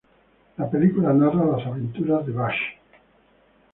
[0.57, 2.59] La película narra las aventuras de Vash.